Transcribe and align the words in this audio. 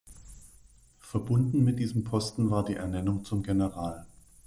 Verbunden 0.99 1.63
mit 1.63 1.77
diesem 1.77 2.03
Posten 2.03 2.49
war 2.49 2.65
die 2.65 2.73
Ernennung 2.73 3.23
zum 3.23 3.43
General. 3.43 4.07